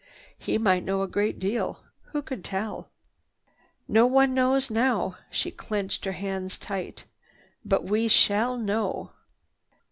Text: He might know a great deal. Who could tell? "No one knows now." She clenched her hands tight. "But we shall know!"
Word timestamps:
He 0.35 0.57
might 0.57 0.83
know 0.83 1.03
a 1.03 1.07
great 1.07 1.37
deal. 1.37 1.83
Who 2.05 2.23
could 2.23 2.43
tell? 2.43 2.89
"No 3.87 4.07
one 4.07 4.33
knows 4.33 4.71
now." 4.71 5.17
She 5.29 5.51
clenched 5.51 6.05
her 6.05 6.13
hands 6.17 6.57
tight. 6.57 7.05
"But 7.63 7.83
we 7.83 8.07
shall 8.07 8.57
know!" 8.57 9.11